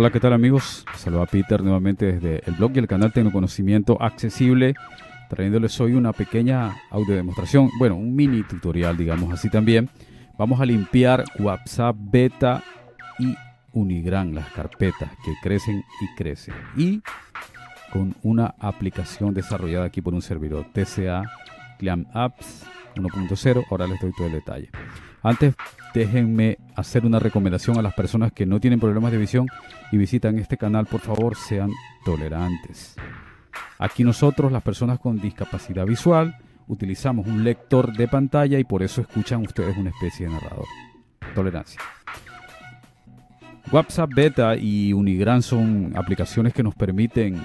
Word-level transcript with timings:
Hola, 0.00 0.12
¿qué 0.12 0.20
tal 0.20 0.32
amigos? 0.32 0.84
Saluda 0.94 1.26
Peter 1.26 1.60
nuevamente 1.60 2.12
desde 2.12 2.48
el 2.48 2.54
blog 2.54 2.70
y 2.76 2.78
el 2.78 2.86
canal 2.86 3.12
Tecnoconocimiento 3.12 4.00
Accesible, 4.00 4.76
trayéndoles 5.28 5.80
hoy 5.80 5.94
una 5.94 6.12
pequeña 6.12 6.76
audio 6.92 7.16
demostración, 7.16 7.68
bueno, 7.80 7.96
un 7.96 8.14
mini 8.14 8.44
tutorial, 8.44 8.96
digamos 8.96 9.32
así 9.32 9.50
también. 9.50 9.90
Vamos 10.38 10.60
a 10.60 10.66
limpiar 10.66 11.24
WhatsApp 11.40 11.96
Beta 11.98 12.62
y 13.18 13.34
Unigran, 13.72 14.36
las 14.36 14.48
carpetas 14.52 15.10
que 15.24 15.34
crecen 15.42 15.84
y 16.00 16.14
crecen. 16.16 16.54
Y 16.76 17.02
con 17.92 18.14
una 18.22 18.54
aplicación 18.60 19.34
desarrollada 19.34 19.86
aquí 19.86 20.00
por 20.00 20.14
un 20.14 20.22
servidor 20.22 20.66
TCA 20.72 21.24
Clam 21.80 22.06
Apps 22.14 22.66
1.0. 22.94 23.64
Ahora 23.68 23.88
les 23.88 24.00
doy 24.00 24.12
todo 24.16 24.28
el 24.28 24.34
detalle. 24.34 24.70
Antes 25.22 25.54
déjenme 25.94 26.58
hacer 26.76 27.04
una 27.04 27.18
recomendación 27.18 27.78
a 27.78 27.82
las 27.82 27.94
personas 27.94 28.32
que 28.32 28.46
no 28.46 28.60
tienen 28.60 28.80
problemas 28.80 29.12
de 29.12 29.18
visión 29.18 29.46
y 29.90 29.96
visitan 29.96 30.38
este 30.38 30.56
canal, 30.56 30.86
por 30.86 31.00
favor, 31.00 31.36
sean 31.36 31.70
tolerantes. 32.04 32.96
Aquí 33.78 34.04
nosotros, 34.04 34.52
las 34.52 34.62
personas 34.62 34.98
con 34.98 35.18
discapacidad 35.18 35.86
visual, 35.86 36.36
utilizamos 36.66 37.26
un 37.26 37.44
lector 37.44 37.92
de 37.96 38.08
pantalla 38.08 38.58
y 38.58 38.64
por 38.64 38.82
eso 38.82 39.00
escuchan 39.00 39.42
ustedes 39.42 39.76
una 39.76 39.90
especie 39.90 40.26
de 40.26 40.32
narrador. 40.32 40.66
Tolerancia. 41.34 41.80
WhatsApp 43.70 44.10
Beta 44.14 44.56
y 44.56 44.92
Unigran 44.92 45.42
son 45.42 45.92
aplicaciones 45.94 46.54
que 46.54 46.62
nos 46.62 46.74
permiten 46.74 47.42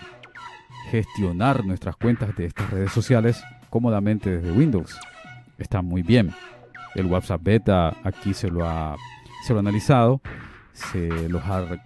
gestionar 0.90 1.66
nuestras 1.66 1.96
cuentas 1.98 2.36
de 2.36 2.46
estas 2.46 2.70
redes 2.70 2.92
sociales 2.92 3.44
cómodamente 3.70 4.38
desde 4.38 4.52
Windows. 4.52 4.98
Está 5.58 5.82
muy 5.82 6.02
bien. 6.02 6.32
El 6.96 7.06
WhatsApp 7.08 7.42
Beta 7.44 7.96
aquí 8.04 8.34
se 8.34 8.50
lo 8.50 8.68
ha, 8.68 8.96
se 9.46 9.54
lo 9.54 9.60
ha 9.60 9.62
analizado, 9.62 10.22
se, 10.74 11.10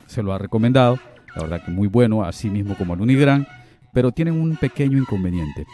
se 0.05 0.23
lo 0.23 0.33
ha 0.33 0.37
recomendado. 0.37 0.99
La 1.35 1.43
verdad 1.43 1.65
que 1.65 1.71
muy 1.71 1.87
bueno, 1.87 2.23
así 2.23 2.49
mismo 2.49 2.75
como 2.75 2.93
el 2.93 3.01
Unigran, 3.01 3.47
pero 3.93 4.11
tienen 4.11 4.39
un 4.39 4.55
pequeño 4.55 4.97
inconveniente, 4.97 5.65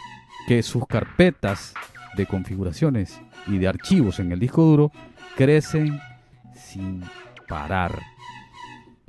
que 0.46 0.62
sus 0.62 0.86
carpetas 0.86 1.74
de 2.16 2.26
configuraciones 2.26 3.20
y 3.46 3.58
de 3.58 3.68
archivos 3.68 4.20
en 4.20 4.32
el 4.32 4.40
disco 4.40 4.62
duro 4.62 4.92
crecen 5.36 6.00
sin 6.54 7.02
parar. 7.48 8.02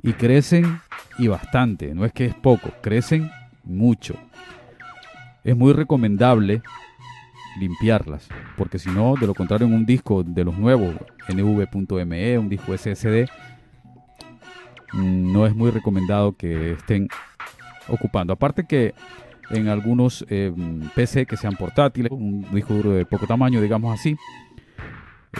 Y 0.02 0.12
crecen 0.12 0.80
y 1.18 1.28
bastante, 1.28 1.94
no 1.94 2.04
es 2.04 2.12
que 2.12 2.26
es 2.26 2.34
poco, 2.34 2.70
crecen 2.80 3.30
mucho. 3.64 4.14
Es 5.44 5.56
muy 5.56 5.72
recomendable 5.72 6.62
limpiarlas, 7.58 8.28
porque 8.56 8.78
si 8.78 8.90
no, 8.90 9.14
de 9.20 9.26
lo 9.26 9.34
contrario, 9.34 9.66
en 9.66 9.74
un 9.74 9.86
disco 9.86 10.22
de 10.22 10.44
los 10.44 10.56
nuevos, 10.58 10.94
nv.me, 11.28 12.38
un 12.38 12.48
disco 12.48 12.76
SSD, 12.76 13.28
no 14.94 15.46
es 15.46 15.54
muy 15.54 15.70
recomendado 15.70 16.36
que 16.36 16.72
estén 16.72 17.08
ocupando. 17.88 18.32
Aparte 18.32 18.66
que 18.66 18.94
en 19.50 19.68
algunos 19.68 20.24
eh, 20.28 20.52
PC 20.94 21.26
que 21.26 21.36
sean 21.36 21.56
portátiles, 21.56 22.10
un 22.10 22.46
disco 22.52 22.74
duro 22.74 22.92
de 22.92 23.04
poco 23.04 23.26
tamaño, 23.26 23.60
digamos 23.60 23.98
así, 23.98 24.16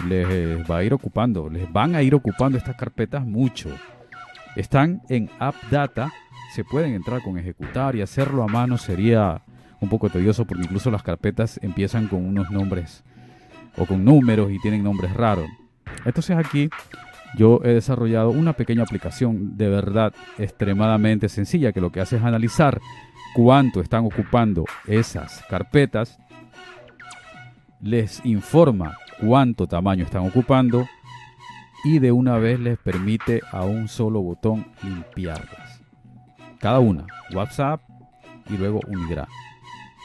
les 0.09 0.71
va 0.71 0.79
a 0.79 0.85
ir 0.85 0.93
ocupando, 0.93 1.49
les 1.49 1.71
van 1.73 1.95
a 1.95 2.03
ir 2.03 2.15
ocupando 2.15 2.59
estas 2.59 2.77
carpetas 2.77 3.25
mucho. 3.25 3.71
Están 4.55 5.03
en 5.09 5.31
AppData, 5.39 6.13
se 6.55 6.65
pueden 6.65 6.95
entrar 6.95 7.23
con 7.23 7.39
ejecutar 7.39 7.97
y 7.97 8.03
hacerlo 8.03 8.43
a 8.43 8.47
mano 8.47 8.79
sería 8.79 9.43
un 9.81 9.89
poco 9.89 10.11
tedioso 10.11 10.45
porque 10.45 10.65
incluso 10.65 10.91
las 10.91 11.03
carpetas 11.03 11.59
empiezan 11.63 12.09
con 12.09 12.25
unos 12.25 12.51
nombres 12.51 13.05
o 13.77 13.87
con 13.87 14.05
números 14.05 14.51
y 14.51 14.59
tienen 14.61 14.83
nombres 14.83 15.13
raros. 15.15 15.49
Entonces 16.05 16.37
aquí 16.37 16.71
yo 17.37 17.61
he 17.65 17.69
desarrollado 17.69 18.31
una 18.31 18.55
pequeña 18.55 18.83
aplicación 18.83 19.57
de 19.57 19.69
verdad 19.69 20.15
extremadamente 20.39 21.29
sencilla 21.29 21.73
que 21.73 21.81
lo 21.81 21.93
que 21.93 22.01
hace 22.01 22.17
es 22.17 22.23
analizar 22.23 22.81
cuánto 23.35 23.81
están 23.81 24.07
ocupando 24.07 24.65
esas 24.87 25.45
carpetas, 25.49 26.19
les 27.83 28.25
informa 28.25 28.97
cuánto 29.21 29.67
tamaño 29.67 30.05
están 30.05 30.27
ocupando 30.27 30.87
y 31.85 31.99
de 31.99 32.13
una 32.13 32.39
vez 32.39 32.59
les 32.59 32.79
permite 32.79 33.43
a 33.53 33.65
un 33.65 33.89
solo 33.89 34.23
botón 34.23 34.67
limpiarlas. 34.83 35.83
Cada 36.59 36.79
una, 36.79 37.07
WhatsApp 37.35 37.83
y 38.49 38.57
luego 38.57 38.81
Unigra. 38.89 39.29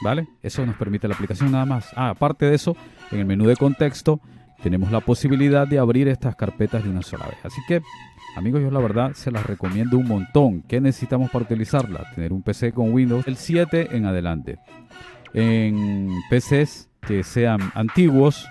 ¿Vale? 0.02 0.28
Eso 0.42 0.66
nos 0.66 0.76
permite 0.76 1.06
la 1.06 1.14
aplicación 1.14 1.52
nada 1.52 1.64
más. 1.64 1.90
Ah, 1.94 2.10
aparte 2.10 2.46
de 2.46 2.54
eso, 2.54 2.76
en 3.10 3.20
el 3.20 3.26
menú 3.26 3.46
de 3.46 3.56
contexto 3.56 4.20
tenemos 4.62 4.92
la 4.92 5.00
posibilidad 5.00 5.66
de 5.66 5.78
abrir 5.78 6.08
estas 6.08 6.36
carpetas 6.36 6.84
de 6.84 6.90
una 6.90 7.02
sola 7.02 7.26
vez. 7.26 7.38
Así 7.44 7.60
que, 7.66 7.82
amigos, 8.36 8.62
yo 8.62 8.70
la 8.70 8.80
verdad 8.80 9.12
se 9.14 9.30
las 9.30 9.44
recomiendo 9.44 9.98
un 9.98 10.06
montón. 10.06 10.62
¿Qué 10.62 10.80
necesitamos 10.80 11.30
para 11.30 11.44
utilizarla? 11.44 12.04
Tener 12.14 12.32
un 12.32 12.42
PC 12.42 12.72
con 12.72 12.92
Windows 12.92 13.26
el 13.26 13.36
7 13.36 13.96
en 13.96 14.06
adelante. 14.06 14.58
En 15.34 16.10
PCs 16.30 16.90
que 17.00 17.24
sean 17.24 17.60
antiguos, 17.74 18.48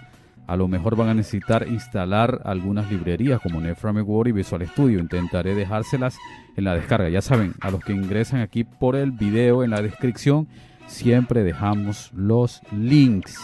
a 0.48 0.58
lo 0.58 0.68
mejor 0.68 0.98
van 0.98 1.08
a 1.08 1.14
necesitar 1.14 1.66
instalar 1.70 2.42
algunas 2.44 2.92
librerías 2.92 3.40
como 3.40 3.62
NetFramework 3.62 4.30
y 4.30 4.34
Visual 4.34 4.68
Studio. 4.68 5.00
Intentaré 5.00 5.56
dejárselas 5.56 6.18
en 6.58 6.66
la 6.66 6.76
descarga. 6.76 7.08
Ya 7.08 7.22
saben, 7.22 7.54
a 7.62 7.72
los 7.72 7.82
que 7.82 7.94
ingresan 7.94 8.42
aquí 8.42 8.66
por 8.66 8.98
el 8.98 9.12
video 9.12 9.64
en 9.64 9.70
la 9.70 9.82
descripción 9.82 10.50
siempre 10.92 11.44
dejamos 11.44 12.12
los 12.14 12.62
links. 12.72 13.36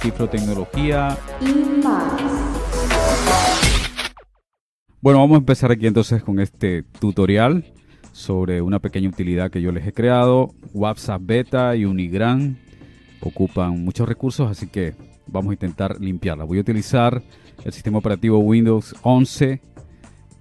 cifrotecnología 0.00 1.18
y 1.40 1.52
más. 1.82 2.55
Bueno, 5.06 5.20
vamos 5.20 5.36
a 5.36 5.38
empezar 5.38 5.70
aquí 5.70 5.86
entonces 5.86 6.20
con 6.20 6.40
este 6.40 6.82
tutorial 6.82 7.64
sobre 8.10 8.60
una 8.60 8.80
pequeña 8.80 9.08
utilidad 9.08 9.52
que 9.52 9.62
yo 9.62 9.70
les 9.70 9.86
he 9.86 9.92
creado. 9.92 10.52
WhatsApp 10.74 11.22
Beta 11.24 11.76
y 11.76 11.84
Unigran 11.84 12.58
ocupan 13.20 13.84
muchos 13.84 14.08
recursos, 14.08 14.50
así 14.50 14.66
que 14.66 14.96
vamos 15.28 15.50
a 15.50 15.52
intentar 15.52 16.00
limpiarla. 16.00 16.42
Voy 16.42 16.58
a 16.58 16.62
utilizar 16.62 17.22
el 17.64 17.72
sistema 17.72 17.98
operativo 17.98 18.40
Windows 18.40 18.96
11 19.02 19.60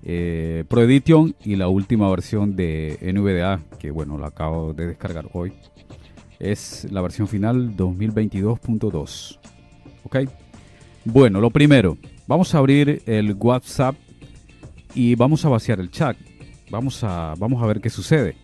eh, 0.02 0.64
Pro 0.68 0.82
Edition 0.82 1.36
y 1.44 1.58
la 1.58 1.68
última 1.68 2.10
versión 2.10 2.56
de 2.56 2.98
NVDA, 3.04 3.62
que 3.78 3.92
bueno, 3.92 4.18
la 4.18 4.30
acabo 4.30 4.74
de 4.74 4.88
descargar 4.88 5.30
hoy. 5.34 5.54
Es 6.40 6.88
la 6.90 7.02
versión 7.02 7.28
final 7.28 7.78
2022.2. 7.78 9.40
¿Ok? 10.06 10.18
Bueno, 11.04 11.40
lo 11.40 11.52
primero, 11.52 12.00
vamos 12.26 12.56
a 12.56 12.58
abrir 12.58 13.04
el 13.06 13.36
WhatsApp 13.36 13.96
y 14.96 15.16
vamos 15.16 15.46
a 15.46 15.50
vaciar 15.50 15.80
el 15.80 15.92
chat. 15.92 16.18
Vamos 16.72 17.04
a, 17.04 17.36
vamos 17.38 17.62
a 17.62 17.68
ver 17.68 17.82
qué 17.82 17.90
sucede. 17.90 18.36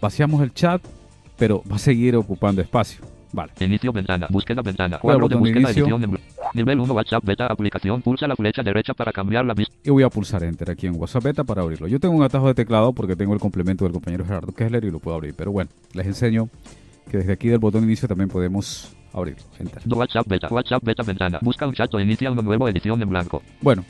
Vaciamos 0.00 0.40
el 0.42 0.54
chat, 0.54 0.82
pero 1.36 1.62
va 1.70 1.76
a 1.76 1.78
seguir 1.78 2.16
ocupando 2.16 2.62
espacio. 2.62 3.04
Vale. 3.32 3.52
Inicio 3.60 3.92
ventana, 3.92 4.26
búsqueda 4.30 4.62
ventana, 4.62 4.98
cuadro 4.98 5.28
de 5.28 5.36
búsqueda, 5.36 5.70
edición 5.70 6.18
nivel 6.54 6.80
1 6.80 6.94
WhatsApp 6.94 7.24
beta 7.24 7.46
aplicación, 7.46 8.00
pulsa 8.00 8.26
la 8.26 8.34
flecha 8.36 8.62
derecha 8.62 8.94
para 8.94 9.12
cambiar 9.12 9.44
la 9.44 9.52
vista. 9.52 9.74
Y 9.84 9.90
voy 9.90 10.02
a 10.02 10.08
pulsar 10.08 10.42
enter 10.44 10.70
aquí 10.70 10.86
en 10.86 10.98
WhatsApp 10.98 11.24
beta 11.24 11.44
para 11.44 11.60
abrirlo. 11.60 11.88
Yo 11.88 12.00
tengo 12.00 12.14
un 12.14 12.22
atajo 12.22 12.46
de 12.46 12.54
teclado 12.54 12.94
porque 12.94 13.16
tengo 13.16 13.34
el 13.34 13.40
complemento 13.40 13.84
del 13.84 13.92
compañero 13.92 14.24
Gerardo 14.24 14.52
Kessler 14.52 14.84
y 14.84 14.90
lo 14.90 14.98
puedo 14.98 15.16
abrir. 15.16 15.34
Pero 15.34 15.52
bueno, 15.52 15.70
les 15.92 16.06
enseño 16.06 16.48
que 17.10 17.18
desde 17.18 17.32
aquí 17.32 17.48
del 17.48 17.58
botón 17.58 17.84
inicio 17.84 18.08
también 18.08 18.30
podemos 18.30 18.96
abrirlo. 19.12 19.44
Enter. 19.58 19.82
WhatsApp 19.86 20.26
beta, 20.26 20.48
WhatsApp 20.48 20.82
beta 20.82 21.02
ventana, 21.02 21.38
busca 21.42 21.66
un 21.66 21.74
chat 21.74 21.92
o 21.94 22.00
inicia 22.00 22.30
una 22.30 22.42
nueva 22.42 22.70
edición 22.70 23.02
en 23.02 23.10
blanco. 23.10 23.42
Bueno, 23.60 23.84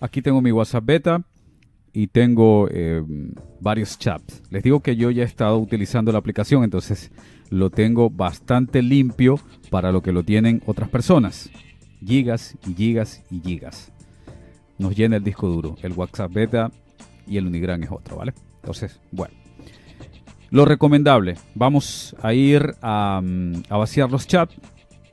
aquí 0.00 0.20
tengo 0.20 0.40
mi 0.40 0.50
WhatsApp 0.50 0.84
beta 0.84 1.22
y 1.94 2.08
tengo 2.08 2.68
eh, 2.70 3.02
varios 3.60 3.98
chats. 3.98 4.42
Les 4.50 4.64
digo 4.64 4.80
que 4.80 4.96
yo 4.96 5.12
ya 5.12 5.22
he 5.22 5.26
estado 5.26 5.58
utilizando 5.58 6.10
la 6.10 6.18
aplicación, 6.18 6.64
entonces 6.64 7.12
lo 7.50 7.70
tengo 7.70 8.10
bastante 8.10 8.82
limpio 8.82 9.38
para 9.70 9.92
lo 9.92 10.02
que 10.02 10.12
lo 10.12 10.24
tienen 10.24 10.60
otras 10.66 10.90
personas. 10.90 11.48
Gigas 12.04 12.56
y 12.66 12.74
gigas 12.74 13.22
y 13.30 13.40
gigas. 13.40 13.92
Nos 14.76 14.96
llena 14.96 15.16
el 15.16 15.24
disco 15.24 15.48
duro. 15.48 15.76
El 15.82 15.92
WhatsApp 15.92 16.32
beta 16.32 16.70
y 17.28 17.36
el 17.36 17.46
Unigran 17.46 17.84
es 17.84 17.90
otro, 17.92 18.16
¿vale? 18.16 18.34
Entonces, 18.56 19.00
bueno. 19.12 19.34
Lo 20.50 20.64
recomendable, 20.64 21.36
vamos 21.54 22.14
a 22.22 22.34
ir 22.34 22.74
a, 22.82 23.20
mm, 23.22 23.62
a 23.68 23.76
vaciar 23.76 24.10
los 24.10 24.26
chats. 24.26 24.54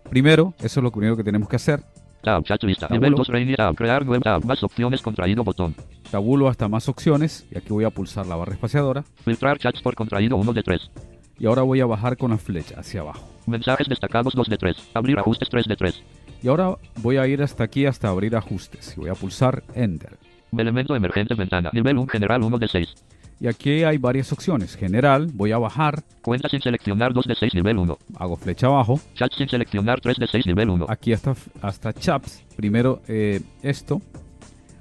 Primero, 0.10 0.54
eso 0.60 0.80
es 0.80 0.84
lo 0.84 0.92
primero 0.92 1.16
que 1.16 1.24
tenemos 1.24 1.48
que 1.48 1.56
hacer. 1.56 1.84
Tab, 2.22 2.44
chat 2.44 2.64
lista. 2.64 2.88
Nivel 2.90 3.14
2, 3.16 3.28
tab, 3.58 3.76
crear 3.76 4.06
nuevo 4.06 4.22
tab, 4.22 4.46
más 4.46 4.64
opciones, 4.64 5.02
contraído 5.02 5.44
botón. 5.44 5.76
Tabulo 6.12 6.48
hasta 6.48 6.68
más 6.68 6.88
opciones 6.88 7.48
y 7.52 7.58
aquí 7.58 7.70
voy 7.70 7.84
a 7.84 7.90
pulsar 7.90 8.28
la 8.28 8.36
barra 8.36 8.54
espaciadora. 8.54 9.04
Filtrar 9.24 9.58
chats 9.58 9.82
por 9.82 9.96
contraído 9.96 10.38
1 10.38 10.54
de 10.54 10.64
3. 10.64 10.92
Y 11.40 11.48
ahora 11.48 11.64
voy 11.64 11.80
a 11.82 11.88
bajar 11.88 12.18
con 12.18 12.32
la 12.32 12.38
flecha 12.38 12.80
hacia 12.80 13.02
abajo. 13.02 13.28
Mensajes 13.48 13.88
destacados 13.88 14.36
2 14.36 14.48
de 14.48 14.58
3. 14.58 14.90
Abrir 14.94 15.18
ajustes 15.18 15.50
3 15.50 15.66
de 15.66 15.76
3. 15.76 16.04
Y 16.44 16.48
ahora 16.50 16.76
voy 16.98 17.18
a 17.18 17.26
ir 17.26 17.42
hasta 17.42 17.64
aquí 17.64 17.86
hasta 17.86 18.10
abrir 18.10 18.36
ajustes. 18.36 18.94
Y 18.96 19.00
voy 19.00 19.10
a 19.10 19.16
pulsar 19.16 19.64
Enter. 19.74 20.20
Elemento 20.56 20.96
emergente 20.96 21.34
ventana. 21.34 21.72
Nivel 21.74 21.98
1 21.98 22.08
general 22.08 22.44
1 22.44 22.58
de 22.60 22.68
6. 22.68 22.96
Y 23.42 23.48
aquí 23.48 23.84
hay 23.84 23.98
varias 23.98 24.32
opciones. 24.32 24.76
General, 24.76 25.28
voy 25.34 25.52
a 25.52 25.58
bajar, 25.58 26.04
Cuenta 26.22 26.48
sin 26.48 26.62
seleccionar 26.62 27.12
2 27.12 27.26
de 27.26 27.34
6 27.34 27.56
nivel 27.56 27.80
1. 27.80 27.98
hago 28.20 28.36
flecha 28.38 28.68
abajo. 28.68 29.00
Chat 29.16 29.32
sin 29.36 29.50
seleccionar 29.50 30.00
3 30.00 30.18
de 30.18 30.28
6 30.28 30.46
nivel 30.46 30.70
1. 30.70 30.86
Aquí 30.88 31.12
hasta, 31.12 31.34
hasta 31.64 31.92
Chaps. 31.92 32.46
Primero 32.56 33.02
eh, 33.08 33.42
esto. 33.64 34.00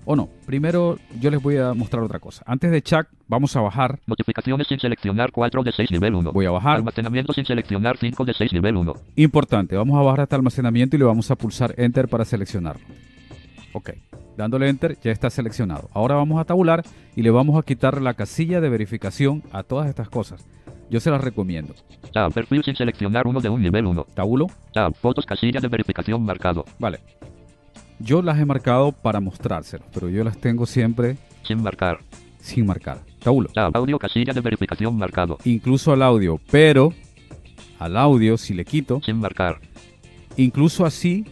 O 0.05 0.15
no, 0.15 0.29
primero 0.45 0.99
yo 1.19 1.31
les 1.31 1.43
voy 1.43 1.57
a 1.57 1.73
mostrar 1.73 2.03
otra 2.03 2.19
cosa. 2.19 2.43
Antes 2.47 2.71
de 2.71 2.83
chat, 2.83 3.07
vamos 3.29 3.57
a 3.57 3.61
bajar. 3.63 4.01
Notificaciones 4.07 4.67
sin 4.67 4.79
seleccionar 4.79 5.33
4 5.33 5.63
de 5.63 5.73
6 5.73 5.91
nivel 5.93 6.15
1. 6.15 6.33
Voy 6.33 6.45
a 6.45 6.51
bajar. 6.51 6.77
Almacenamiento 6.77 7.33
sin 7.33 7.47
seleccionar 7.47 7.97
5 7.97 8.25
de 8.27 8.35
6 8.35 8.53
nivel 8.53 8.77
1. 8.77 8.95
Importante, 9.17 9.77
vamos 9.77 9.99
a 9.99 10.03
bajar 10.03 10.21
hasta 10.23 10.37
almacenamiento 10.37 10.97
y 10.97 10.99
le 10.99 11.07
vamos 11.07 11.31
a 11.31 11.37
pulsar 11.37 11.75
Enter 11.79 12.09
para 12.09 12.27
seleccionarlo. 12.27 12.85
Ok, 13.73 13.91
dándole 14.37 14.69
Enter 14.69 14.97
ya 15.03 15.13
está 15.13 15.31
seleccionado. 15.31 15.89
Ahora 15.93 16.15
vamos 16.17 16.41
a 16.41 16.45
tabular 16.45 16.83
y 17.17 17.23
le 17.23 17.31
vamos 17.31 17.59
a 17.59 17.63
quitar 17.65 18.01
la 18.01 18.15
casilla 18.15 18.61
de 18.61 18.69
verificación 18.69 19.43
a 19.53 19.63
todas 19.63 19.89
estas 19.89 20.09
cosas. 20.09 20.47
Yo 20.91 20.99
se 21.01 21.11
las 21.11 21.21
recomiendo. 21.23 21.75
Tab. 22.13 22.33
Perfil 22.33 22.65
sin 22.65 22.75
seleccionar 22.75 23.27
1 23.27 23.41
de 23.41 23.49
un 23.49 23.63
nivel 23.63 23.87
1. 23.87 24.07
Tabulo, 24.15 24.47
Tab. 24.73 24.95
Fotos 24.95 25.25
casilla 25.27 25.61
de 25.61 25.69
verificación 25.69 26.25
marcado. 26.25 26.65
vale. 26.79 26.99
Yo 28.01 28.23
las 28.23 28.39
he 28.41 28.47
marcado 28.47 28.93
para 28.93 29.21
mostrárselos, 29.21 29.87
pero 29.93 30.09
yo 30.09 30.25
las 30.25 30.39
tengo 30.39 30.65
siempre 30.67 31.19
Sin 31.45 31.63
marcar. 31.63 31.99
sin 32.41 32.65
marcar. 32.67 32.99
Tabulo. 33.23 33.51
Tab. 33.51 33.77
Audio 33.77 33.99
casilla 33.99 34.33
de 34.33 34.41
verificación 34.41 34.97
marcado. 34.97 35.37
Incluso 35.45 35.93
al 35.93 36.03
audio, 36.03 36.41
pero 36.51 36.93
al 37.79 37.97
audio 37.99 38.37
si 38.39 38.55
le 38.55 38.65
quito, 38.65 39.01
Sin 39.05 39.19
marcar. 39.21 39.61
incluso 40.37 40.87
así 40.87 41.27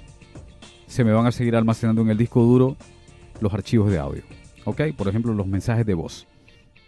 se 0.89 1.05
me 1.05 1.13
van 1.13 1.27
a 1.27 1.33
seguir 1.33 1.55
almacenando 1.55 2.03
en 2.03 2.11
el 2.11 2.19
disco 2.19 2.43
duro 2.43 2.77
los 3.41 3.53
archivos 3.55 3.91
de 3.91 3.99
audio. 3.99 4.23
¿Ok? 4.65 4.83
Por 4.97 5.07
ejemplo, 5.07 5.33
los 5.33 5.47
mensajes 5.47 5.87
de 5.87 5.95
voz. 5.95 6.27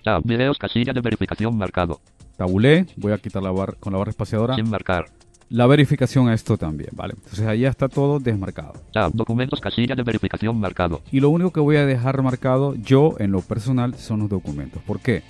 Tab. 0.03 0.23
Videos 0.25 0.59
casilla 0.59 0.93
de 0.93 1.01
verificación 1.01 1.57
marcado. 1.57 2.01
Tabulé, 2.37 2.87
voy 2.97 3.13
a 3.13 3.19
quitar 3.19 3.43
la 3.43 3.51
barra 3.51 3.75
con 3.79 3.93
la 3.93 3.99
barra 3.99 4.11
espaciadora. 4.11 4.57
Sin 4.57 4.69
marcar. 4.71 5.07
La 5.51 5.67
verificación 5.67 6.29
a 6.29 6.35
esto 6.35 6.57
también, 6.57 6.91
¿vale? 6.93 7.15
Entonces 7.17 7.47
ahí 7.47 7.61
ya 7.61 7.69
está 7.69 7.89
todo 7.89 8.19
desmarcado. 8.19 8.73
Tab. 8.93 9.13
Documentos 9.13 9.61
casilla 9.61 9.95
de 9.95 10.03
verificación 10.03 10.59
marcado. 10.59 11.03
Y 11.13 11.21
lo 11.21 11.29
único 11.29 11.53
que 11.53 11.61
voy 11.61 11.77
a 11.77 11.85
dejar 11.85 12.23
marcado 12.23 12.75
yo 12.77 13.15
en 13.19 13.33
lo 13.33 13.43
personal 13.43 13.95
son 13.97 14.21
los 14.21 14.31
documentos. 14.31 14.83
¿Por 14.83 15.01
qué? 15.01 15.23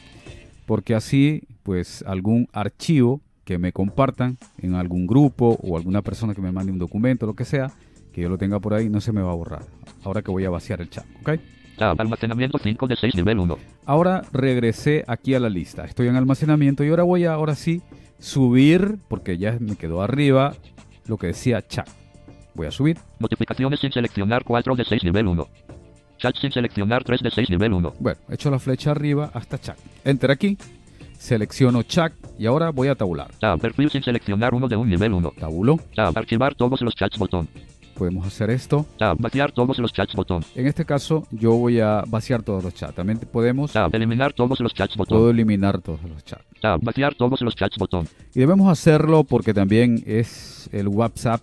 Porque 0.67 0.95
así, 0.95 1.43
pues 1.65 2.05
algún 2.07 2.49
archivo 2.53 3.21
que 3.45 3.59
me 3.59 3.73
compartan 3.73 4.39
en 4.59 4.77
algún 4.77 5.09
grupo 5.09 5.59
o 5.61 5.77
alguna 5.77 6.03
persona 6.03 6.35
que 6.35 6.41
me 6.41 6.53
mande 6.53 6.71
un 6.71 6.79
documento, 6.79 7.27
lo 7.27 7.35
que 7.35 7.45
sea, 7.45 7.73
que 8.12 8.21
yo 8.23 8.29
lo 8.29 8.39
tenga 8.39 8.61
por 8.61 8.75
ahí, 8.75 8.89
no 8.89 9.01
se 9.01 9.12
me 9.12 9.23
va 9.23 9.33
a 9.33 9.35
borrar. 9.35 9.62
Ahora 10.05 10.23
que 10.23 10.31
voy 10.31 10.45
a 10.45 10.51
vaciar 10.51 10.81
el 10.81 10.91
chat, 10.91 11.07
¿ok? 11.21 11.41
Tab. 11.77 12.01
Almacenamiento 12.01 12.59
5 12.59 12.87
de 12.87 12.97
6 12.97 13.15
nivel 13.15 13.39
1. 13.39 13.59
Ahora 13.87 14.23
regresé 14.33 15.05
aquí 15.07 15.35
a 15.35 15.41
la 15.41 15.49
lista. 15.49 15.85
Estoy 15.85 16.09
en 16.09 16.17
almacenamiento 16.17 16.85
y 16.85 16.91
ahora 16.91 17.05
voy 17.05 17.25
a, 17.25 17.33
ahora 17.33 17.55
sí, 17.55 17.83
subir, 18.19 18.99
porque 19.09 19.39
ya 19.39 19.57
me 19.59 19.77
quedó 19.77 20.03
arriba 20.03 20.55
lo 21.07 21.17
que 21.17 21.29
decía 21.29 21.67
chat. 21.67 21.89
Voy 22.55 22.67
a 22.67 22.71
subir. 22.71 22.99
Notificaciones 23.19 23.81
sin 23.81 23.93
seleccionar 23.93 24.45
4 24.45 24.77
de 24.77 24.85
6 24.85 25.05
nivel 25.05 25.27
1. 25.27 25.49
Chat 26.19 26.37
sin 26.37 26.53
seleccionar 26.53 27.03
3 27.03 27.23
de 27.23 27.31
6 27.31 27.51
nivel 27.51 27.73
1. 27.73 27.95
Bueno, 27.99 28.21
echo 28.29 28.51
la 28.51 28.59
flecha 28.59 28.91
arriba 28.91 29.31
hasta 29.33 29.59
chat. 29.59 29.79
Enter 30.05 30.31
aquí. 30.31 30.59
Selecciono 31.19 31.83
chat 31.83 32.12
y 32.39 32.47
ahora 32.47 32.71
voy 32.71 32.89
a 32.89 32.95
tabular. 32.95 33.31
Tab. 33.39 33.59
Perfil 33.59 33.91
sin 33.91 34.03
seleccionar 34.03 34.55
1 34.55 34.69
de 34.69 34.77
un 34.77 34.89
nivel 34.89 35.15
1. 35.15 35.33
Tabulo. 35.39 35.79
Tab. 35.95 36.17
Archivar 36.17 36.55
todos 36.55 36.83
los 36.83 36.95
chats 36.95 37.19
botón. 37.19 37.49
Podemos 38.00 38.26
hacer 38.26 38.49
esto. 38.49 38.87
Tab. 38.97 39.19
Vaciar 39.20 39.52
todos 39.52 39.79
los 39.79 39.93
chats 39.93 40.14
botón. 40.14 40.43
En 40.55 40.67
este 40.67 40.87
caso, 40.87 41.26
yo 41.31 41.52
voy 41.52 41.81
a 41.81 42.02
vaciar 42.08 42.43
todos 42.43 42.64
los 42.64 42.73
chats. 42.73 42.94
También 42.94 43.19
podemos 43.19 43.73
Tab. 43.73 43.94
Eliminar 43.94 44.32
todos 44.32 44.58
los 44.58 44.73
chats 44.73 44.97
puedo 44.97 45.19
botón. 45.19 45.35
eliminar 45.35 45.82
todos 45.82 46.02
los 46.05 46.25
chats. 46.25 46.47
Tab. 46.62 46.81
Vaciar 46.82 47.14
todos 47.14 47.43
los 47.43 47.55
chats 47.55 47.76
botón. 47.76 48.08
Y 48.35 48.41
debemos 48.41 48.70
hacerlo 48.73 49.23
porque 49.25 49.52
también 49.52 50.02
es 50.06 50.70
el 50.73 50.88
WhatsApp. 50.88 51.43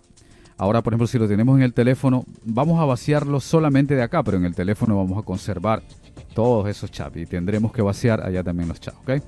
Ahora, 0.57 0.81
por 0.81 0.93
ejemplo, 0.93 1.05
si 1.05 1.19
lo 1.19 1.27
tenemos 1.27 1.55
en 1.57 1.61
el 1.61 1.75
teléfono, 1.75 2.25
vamos 2.43 2.81
a 2.81 2.85
vaciarlo 2.85 3.39
solamente 3.39 3.93
de 3.93 4.01
acá, 4.01 4.23
pero 4.23 4.37
en 4.37 4.45
el 4.45 4.55
teléfono 4.55 4.97
vamos 4.97 5.19
a 5.19 5.21
conservar 5.21 5.83
todos 6.33 6.67
esos 6.67 6.89
chats 6.89 7.17
y 7.17 7.27
tendremos 7.27 7.71
que 7.71 7.83
vaciar 7.83 8.25
allá 8.25 8.43
también 8.43 8.67
los 8.67 8.79
chats, 8.79 8.97
¿ok? 8.97 9.21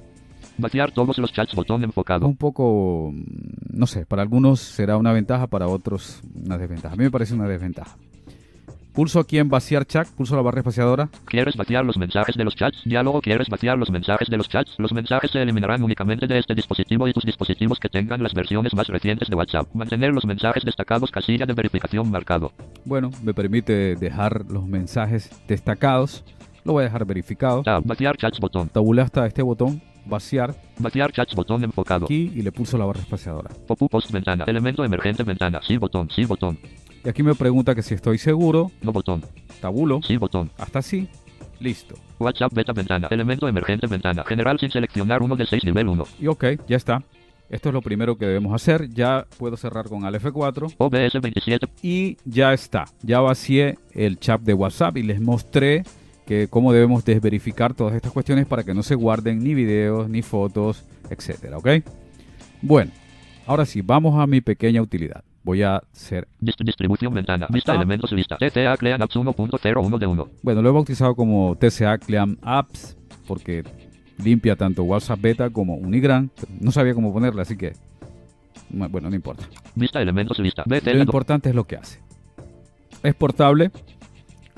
Vaciar 0.59 0.91
todos 0.91 1.17
los 1.17 1.31
chats 1.31 1.55
botón 1.55 1.83
enfocado. 1.83 2.27
Un 2.27 2.35
poco, 2.35 3.13
no 3.71 3.87
sé, 3.87 4.05
para 4.05 4.21
algunos 4.21 4.59
será 4.59 4.97
una 4.97 5.13
ventaja, 5.13 5.47
para 5.47 5.67
otros 5.67 6.21
una 6.45 6.57
desventaja. 6.57 6.93
A 6.93 6.97
mí 6.97 7.03
me 7.03 7.11
parece 7.11 7.33
una 7.33 7.47
desventaja. 7.47 7.97
Pulso 8.93 9.19
aquí 9.19 9.37
en 9.37 9.47
vaciar 9.47 9.85
chat, 9.85 10.07
pulso 10.09 10.35
la 10.35 10.41
barra 10.41 10.59
espaciadora. 10.59 11.09
¿Quieres 11.25 11.55
vaciar 11.55 11.85
los 11.85 11.95
mensajes 11.97 12.35
de 12.35 12.43
los 12.43 12.55
chats? 12.55 12.81
Diálogo 12.83 13.21
¿Quieres 13.21 13.47
vaciar 13.47 13.77
los 13.77 13.91
mensajes 13.91 14.27
de 14.29 14.35
los 14.35 14.49
chats? 14.49 14.75
Los 14.77 14.91
mensajes 14.91 15.31
se 15.31 15.41
eliminarán 15.41 15.83
únicamente 15.83 16.27
de 16.27 16.39
este 16.39 16.55
dispositivo 16.55 17.07
y 17.07 17.13
tus 17.13 17.23
dispositivos 17.23 17.79
que 17.79 17.87
tengan 17.87 18.21
las 18.21 18.33
versiones 18.33 18.73
más 18.73 18.87
recientes 18.87 19.29
de 19.29 19.35
WhatsApp. 19.35 19.73
Mantener 19.73 20.11
los 20.11 20.25
mensajes 20.25 20.65
destacados 20.65 21.11
casilla 21.11 21.45
de 21.45 21.53
verificación 21.53 22.11
marcado. 22.11 22.51
Bueno, 22.83 23.11
me 23.23 23.33
permite 23.33 23.95
dejar 23.95 24.43
los 24.49 24.65
mensajes 24.65 25.29
destacados. 25.47 26.25
Lo 26.65 26.73
voy 26.73 26.81
a 26.81 26.85
dejar 26.85 27.05
verificado. 27.05 27.63
Tab. 27.63 27.83
Vaciar 27.85 28.17
chats 28.17 28.39
botón. 28.39 28.69
Tabulé 28.69 29.01
hasta 29.01 29.25
este 29.27 29.43
botón, 29.43 29.81
vaciar, 30.05 30.55
Vaciar 30.77 31.11
chats 31.11 31.35
botón 31.35 31.63
enfocado. 31.63 32.05
aquí 32.05 32.31
y 32.35 32.41
le 32.41 32.51
pulso 32.51 32.77
la 32.77 32.85
barra 32.85 33.01
espaciadora. 33.01 33.49
Pop-up 33.67 33.89
post 33.89 34.11
ventana. 34.11 34.45
Elemento 34.47 34.83
emergente 34.83 35.23
ventana. 35.23 35.59
Sí 35.65 35.77
botón. 35.77 36.09
Sí 36.09 36.25
botón. 36.25 36.57
Y 37.03 37.09
aquí 37.09 37.23
me 37.23 37.33
pregunta 37.35 37.73
que 37.75 37.81
si 37.83 37.93
estoy 37.93 38.17
seguro, 38.17 38.71
No 38.81 38.91
botón. 38.91 39.23
tabulo, 39.61 40.01
Sí 40.01 40.17
botón. 40.17 40.51
hasta 40.57 40.79
así, 40.79 41.07
listo. 41.59 41.95
WhatsApp 42.19 42.53
beta 42.53 42.73
ventana. 42.73 43.07
Elemento 43.11 43.47
emergente 43.47 43.87
ventana. 43.87 44.23
General 44.25 44.59
sin 44.59 44.69
seleccionar 44.71 45.21
1 45.21 45.35
de 45.35 45.45
6 45.45 45.63
nivel 45.65 45.87
1. 45.87 46.03
Y 46.19 46.27
ok, 46.27 46.45
ya 46.67 46.75
está. 46.77 47.03
Esto 47.49 47.69
es 47.69 47.73
lo 47.73 47.81
primero 47.81 48.15
que 48.17 48.27
debemos 48.27 48.53
hacer. 48.53 48.89
Ya 48.93 49.25
puedo 49.39 49.57
cerrar 49.57 49.87
con 49.89 50.05
al 50.05 50.13
F4 50.15 50.75
OBS 50.77 51.19
27. 51.21 51.67
y 51.81 52.17
ya 52.25 52.53
está. 52.53 52.85
Ya 53.01 53.21
vacié 53.21 53.79
el 53.93 54.19
chat 54.19 54.41
de 54.41 54.53
WhatsApp 54.53 54.97
y 54.97 55.03
les 55.03 55.19
mostré 55.21 55.83
que 56.29 56.47
cómo 56.47 56.71
debemos 56.71 57.03
desverificar 57.03 57.73
todas 57.73 57.95
estas 57.95 58.11
cuestiones 58.11 58.45
para 58.45 58.63
que 58.63 58.75
no 58.75 58.83
se 58.83 58.93
guarden 58.93 59.43
ni 59.43 59.55
videos, 59.55 60.07
ni 60.09 60.21
fotos, 60.21 60.85
etcétera, 61.09 61.57
¿ok? 61.57 61.67
Bueno, 62.61 62.91
ahora 63.47 63.65
sí, 63.65 63.81
vamos 63.81 64.19
a 64.21 64.27
mi 64.27 64.39
pequeña 64.39 64.79
utilidad. 64.79 65.23
Voy 65.43 65.63
a 65.63 65.77
hacer, 65.77 66.27
Dist- 66.39 66.63
distribución 66.63 67.15
ventana. 67.15 67.47
Vista 67.49 67.71
está. 67.71 67.81
elementos 67.81 68.11
lista. 68.11 68.37
TCA 68.37 68.77
Clean 68.77 69.01
Apps 69.01 69.15
1.01 69.15 69.97
de 69.97 70.05
1. 70.05 70.29
bueno, 70.43 70.61
lo 70.61 70.69
he 70.69 70.71
bautizado 70.71 71.15
como 71.15 71.55
TCA 71.55 71.97
Clean 71.97 72.37
Apps 72.43 72.95
porque 73.27 73.63
limpia 74.23 74.55
tanto 74.55 74.83
WhatsApp 74.83 75.19
Beta 75.21 75.49
como 75.49 75.77
Unigram. 75.77 76.29
No 76.59 76.71
sabía 76.71 76.93
cómo 76.93 77.11
ponerle, 77.11 77.41
así 77.41 77.57
que, 77.57 77.73
bueno, 78.69 79.09
no 79.09 79.15
importa. 79.15 79.45
Vista 79.73 79.99
elementos 79.99 80.37
lista. 80.37 80.63
Lo 80.67 81.01
importante 81.01 81.49
es 81.49 81.55
lo 81.55 81.65
que 81.65 81.77
hace. 81.77 81.99
Es 83.01 83.15
portable, 83.15 83.71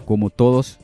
como 0.03 0.29
todos 0.31 0.79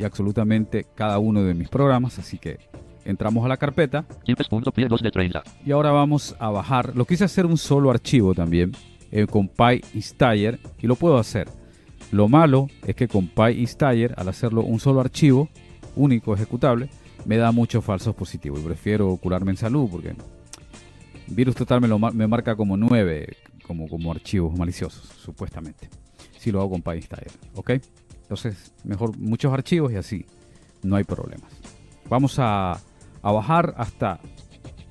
y 0.00 0.04
absolutamente 0.04 0.86
cada 0.94 1.18
uno 1.18 1.42
de 1.44 1.52
mis 1.54 1.68
programas, 1.68 2.18
así 2.18 2.38
que 2.38 2.58
entramos 3.04 3.44
a 3.44 3.48
la 3.48 3.56
carpeta 3.58 4.06
Tips.py 4.24 4.84
2 4.88 5.02
de 5.02 5.10
30. 5.10 5.42
y 5.66 5.72
ahora 5.72 5.90
vamos 5.90 6.34
a 6.38 6.48
bajar. 6.50 6.96
Lo 6.96 7.04
quise 7.04 7.24
hacer 7.24 7.44
un 7.44 7.58
solo 7.58 7.90
archivo 7.90 8.34
también 8.34 8.72
eh, 9.12 9.26
con 9.26 9.48
PyInstaller 9.48 10.58
y 10.80 10.86
lo 10.86 10.96
puedo 10.96 11.18
hacer. 11.18 11.48
Lo 12.12 12.28
malo 12.28 12.68
es 12.86 12.96
que 12.96 13.08
con 13.08 13.28
PyInstaller, 13.28 14.14
al 14.16 14.28
hacerlo 14.28 14.62
un 14.62 14.80
solo 14.80 15.00
archivo, 15.00 15.48
único 15.96 16.34
ejecutable, 16.34 16.88
me 17.26 17.36
da 17.36 17.52
muchos 17.52 17.84
falsos 17.84 18.14
positivos 18.14 18.60
y 18.60 18.64
prefiero 18.64 19.14
curarme 19.16 19.50
en 19.50 19.56
salud 19.58 19.88
porque 19.90 20.14
Virus 21.28 21.54
Total 21.56 21.80
me, 21.80 21.88
lo 21.88 21.98
mar- 21.98 22.14
me 22.14 22.26
marca 22.26 22.56
como 22.56 22.76
9 22.76 23.36
como, 23.66 23.86
como 23.88 24.10
archivos 24.10 24.56
maliciosos, 24.58 25.04
supuestamente. 25.22 25.88
Si 26.38 26.50
lo 26.50 26.60
hago 26.60 26.70
con 26.70 26.82
PyInstaller, 26.82 27.30
¿ok? 27.54 27.70
Entonces, 28.30 28.72
mejor 28.84 29.18
muchos 29.18 29.52
archivos 29.52 29.92
y 29.92 29.96
así 29.96 30.24
no 30.84 30.94
hay 30.94 31.02
problemas. 31.02 31.50
Vamos 32.08 32.38
a, 32.38 32.74
a 32.74 33.32
bajar 33.32 33.74
hasta 33.76 34.20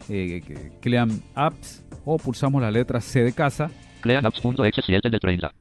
eh, 0.09 0.73
Clean 0.81 1.09
Apps 1.35 1.85
o 2.03 2.17
pulsamos 2.17 2.61
la 2.61 2.69
letra 2.69 2.99
C 2.99 3.23
de 3.23 3.31
casa 3.31 3.71
Clean 4.01 4.25
Apps.exe 4.25 4.81
7 4.85 5.09
de 5.09 5.19
30. 5.19 5.53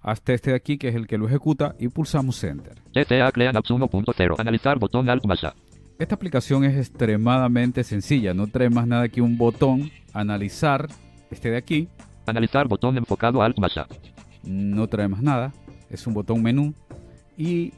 hasta 0.00 0.32
este 0.32 0.52
de 0.52 0.56
aquí 0.56 0.78
que 0.78 0.88
es 0.88 0.94
el 0.94 1.06
que 1.06 1.18
lo 1.18 1.26
ejecuta 1.26 1.74
y 1.78 1.88
pulsamos 1.88 2.42
Enter. 2.42 2.80
TCA 2.94 3.30
Clean 3.32 3.54
Apps 3.54 3.70
1.0. 3.70 4.40
Analizar 4.40 4.78
botón 4.78 5.10
Alt 5.10 5.26
más 5.26 5.44
A. 5.44 5.54
Esta 5.98 6.14
aplicación 6.14 6.64
es 6.64 6.74
extremadamente 6.74 7.84
sencilla, 7.84 8.32
no 8.32 8.46
trae 8.46 8.70
más 8.70 8.86
nada 8.86 9.10
que 9.10 9.20
un 9.20 9.36
botón, 9.36 9.90
analizar, 10.14 10.88
este 11.30 11.50
de 11.50 11.58
aquí, 11.58 11.86
Analizar 12.24 12.66
botón 12.66 12.96
enfocado 12.96 13.42
Alt 13.42 13.58
más 13.58 13.76
A. 13.76 13.86
no 14.42 14.86
trae 14.88 15.06
más 15.06 15.20
nada, 15.20 15.52
es 15.90 16.06
un 16.06 16.14
botón 16.14 16.42
menú 16.42 16.72
y 17.36 17.72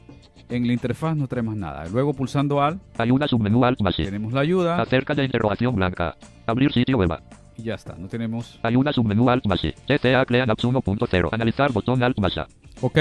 en 0.49 0.67
la 0.67 0.73
interfaz 0.73 1.15
no 1.15 1.27
trae 1.27 1.43
más 1.43 1.55
nada. 1.55 1.85
Luego 1.87 2.13
pulsando 2.13 2.61
Alt 2.61 2.81
Ayuda 2.97 3.27
submenú 3.27 3.65
Alt 3.65 3.81
más 3.81 3.97
I. 3.99 4.05
tenemos 4.05 4.31
la 4.33 4.41
ayuda 4.41 4.81
Acerca 4.81 5.13
de 5.13 5.25
interrogación 5.25 5.75
blanca. 5.75 6.15
Abrir 6.45 6.71
sitio 6.71 6.97
web. 6.97 7.11
y 7.57 7.63
ya 7.63 7.75
está. 7.75 7.95
No 7.97 8.07
tenemos... 8.07 8.59
Hay 8.63 8.75
una 8.75 8.93
submenú 8.93 9.29
Alt 9.29 9.45
más 9.45 9.63
I. 9.63 9.73
TTA 9.73 10.25
Clean 10.25 10.49
Apps 10.49 10.63
1.0. 10.63 11.29
Analizar 11.31 11.71
botón 11.71 12.01
Alt 12.03 12.19
más. 12.19 12.37
¿Ok? 12.81 12.97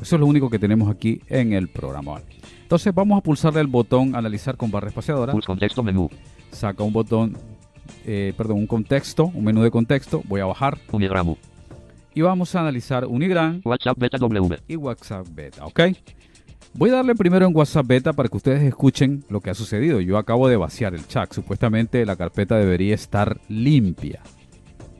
Eso 0.00 0.16
es 0.16 0.20
lo 0.20 0.26
único 0.26 0.50
que 0.50 0.58
tenemos 0.58 0.90
aquí 0.90 1.20
en 1.28 1.52
el 1.54 1.68
programa. 1.68 2.20
Entonces 2.62 2.94
vamos 2.94 3.18
a 3.18 3.22
pulsarle 3.22 3.60
el 3.60 3.66
botón 3.66 4.14
analizar 4.14 4.56
con 4.56 4.70
barra 4.70 4.88
espaciadora. 4.88 5.32
Pulse 5.32 5.46
contexto 5.46 5.82
menú. 5.82 6.10
Saca 6.50 6.82
un 6.82 6.92
botón, 6.92 7.36
eh, 8.04 8.34
perdón, 8.36 8.58
un 8.58 8.66
contexto, 8.66 9.24
un 9.32 9.44
menú 9.44 9.62
de 9.62 9.70
contexto. 9.70 10.22
Voy 10.26 10.40
a 10.40 10.46
bajar 10.46 10.76
Unigramu. 10.92 11.36
Y 12.16 12.22
vamos 12.22 12.54
a 12.54 12.60
analizar 12.60 13.04
Unigram 13.04 13.60
WhatsApp 13.62 13.98
Beta 13.98 14.16
W. 14.16 14.58
y 14.66 14.76
WhatsApp 14.76 15.26
Beta, 15.32 15.66
¿ok? 15.66 15.80
Voy 16.72 16.88
a 16.88 16.94
darle 16.94 17.14
primero 17.14 17.46
en 17.46 17.54
WhatsApp 17.54 17.86
Beta 17.86 18.14
para 18.14 18.30
que 18.30 18.38
ustedes 18.38 18.62
escuchen 18.62 19.22
lo 19.28 19.42
que 19.42 19.50
ha 19.50 19.54
sucedido. 19.54 20.00
Yo 20.00 20.16
acabo 20.16 20.48
de 20.48 20.56
vaciar 20.56 20.94
el 20.94 21.06
chat. 21.06 21.30
Supuestamente 21.34 22.06
la 22.06 22.16
carpeta 22.16 22.56
debería 22.56 22.94
estar 22.94 23.38
limpia. 23.50 24.22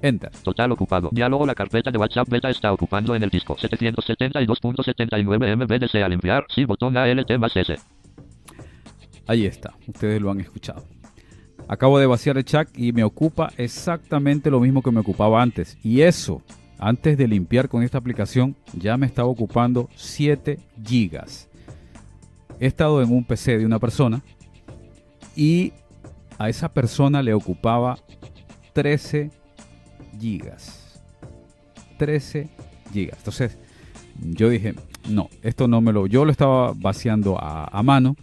Enter. 0.02 0.30
Total 0.42 0.70
ocupado. 0.72 1.08
Diálogo. 1.10 1.46
La 1.46 1.54
carpeta 1.54 1.90
de 1.90 1.96
WhatsApp 1.96 2.28
Beta 2.28 2.50
está 2.50 2.70
ocupando 2.70 3.14
en 3.14 3.22
el 3.22 3.30
disco 3.30 3.56
772.79 3.56 5.56
MB. 5.56 5.80
Desea 5.80 6.10
limpiar. 6.10 6.44
Sí, 6.54 6.66
botón 6.66 6.98
ALT 6.98 7.38
más 7.38 7.56
S. 7.56 7.76
Ahí 9.26 9.46
está. 9.46 9.72
Ustedes 9.88 10.20
lo 10.20 10.30
han 10.30 10.42
escuchado. 10.42 10.84
Acabo 11.66 11.98
de 11.98 12.04
vaciar 12.04 12.36
el 12.36 12.44
chat 12.44 12.68
y 12.76 12.92
me 12.92 13.04
ocupa 13.04 13.54
exactamente 13.56 14.50
lo 14.50 14.60
mismo 14.60 14.82
que 14.82 14.90
me 14.90 15.00
ocupaba 15.00 15.42
antes. 15.42 15.78
Y 15.82 16.02
eso, 16.02 16.42
antes 16.78 17.16
de 17.16 17.26
limpiar 17.26 17.68
con 17.68 17.82
esta 17.82 17.98
aplicación, 17.98 18.56
ya 18.74 18.96
me 18.96 19.06
estaba 19.06 19.28
ocupando 19.28 19.88
7 19.96 20.58
gigas. 20.84 21.48
He 22.60 22.66
estado 22.66 23.02
en 23.02 23.10
un 23.12 23.24
PC 23.24 23.58
de 23.58 23.66
una 23.66 23.78
persona 23.78 24.22
y 25.34 25.72
a 26.38 26.48
esa 26.48 26.72
persona 26.72 27.22
le 27.22 27.34
ocupaba 27.34 27.98
13 28.72 29.30
gigas. 30.18 31.00
13 31.98 32.48
gigas. 32.92 33.18
Entonces, 33.18 33.58
yo 34.20 34.48
dije, 34.48 34.74
no, 35.08 35.28
esto 35.42 35.68
no 35.68 35.80
me 35.80 35.92
lo... 35.92 36.06
Yo 36.06 36.24
lo 36.24 36.32
estaba 36.32 36.72
vaciando 36.74 37.38
a, 37.38 37.64
a 37.66 37.82
mano, 37.82 38.16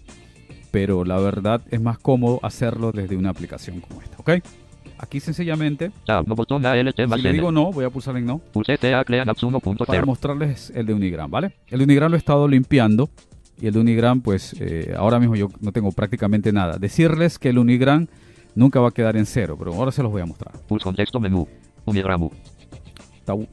pero 0.71 1.03
la 1.05 1.17
verdad 1.17 1.61
es 1.69 1.81
más 1.81 1.97
cómodo 1.99 2.39
hacerlo 2.43 2.91
desde 2.91 3.15
una 3.15 3.29
aplicación 3.29 3.81
como 3.81 4.01
esta, 4.01 4.17
¿ok? 4.17 4.31
Aquí 4.97 5.19
sencillamente, 5.19 5.91
si 7.17 7.21
le 7.21 7.33
digo 7.33 7.51
no, 7.51 7.71
voy 7.71 7.85
a 7.85 7.89
pulsar 7.89 8.15
en 8.17 8.25
no, 8.25 8.39
para 9.85 10.01
1.0. 10.01 10.05
mostrarles 10.05 10.71
el 10.75 10.85
de 10.85 10.93
Unigram, 10.93 11.29
¿vale? 11.29 11.55
El 11.67 11.79
de 11.79 11.83
Unigram 11.85 12.11
lo 12.11 12.15
he 12.15 12.19
estado 12.19 12.47
limpiando 12.47 13.09
y 13.59 13.67
el 13.67 13.73
de 13.73 13.79
Unigram, 13.79 14.21
pues 14.21 14.55
eh, 14.59 14.93
ahora 14.97 15.19
mismo 15.19 15.35
yo 15.35 15.49
no 15.61 15.71
tengo 15.71 15.91
prácticamente 15.91 16.51
nada. 16.51 16.77
Decirles 16.77 17.39
que 17.39 17.49
el 17.49 17.57
Unigram 17.57 18.07
nunca 18.55 18.79
va 18.79 18.89
a 18.89 18.91
quedar 18.91 19.17
en 19.17 19.25
cero, 19.25 19.55
pero 19.57 19.73
ahora 19.73 19.91
se 19.91 20.03
los 20.03 20.11
voy 20.11 20.21
a 20.21 20.25
mostrar. 20.25 20.53
Pulse 20.67 20.83
contexto 20.83 21.19
menú. 21.19 21.47
Unigramu. 21.85 22.29